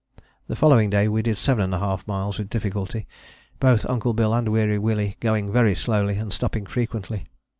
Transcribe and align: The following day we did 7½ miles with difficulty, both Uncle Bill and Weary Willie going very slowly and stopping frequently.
The 0.47 0.55
following 0.55 0.89
day 0.89 1.07
we 1.07 1.21
did 1.21 1.35
7½ 1.35 2.07
miles 2.07 2.39
with 2.39 2.49
difficulty, 2.49 3.05
both 3.59 3.85
Uncle 3.87 4.13
Bill 4.15 4.33
and 4.33 4.49
Weary 4.49 4.79
Willie 4.79 5.15
going 5.19 5.51
very 5.51 5.75
slowly 5.75 6.17
and 6.17 6.33
stopping 6.33 6.65
frequently. 6.65 7.27